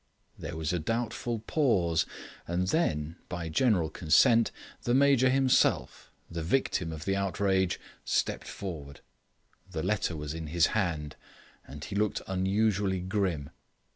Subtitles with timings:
[0.35, 2.07] There was a doubtful pause,
[2.47, 4.49] and then, by general consent,
[4.81, 9.01] the Major himself, the victim of the outrage, stepped forward.
[9.69, 11.17] The letter was in his hand,
[11.67, 13.51] and he looked unusually grim.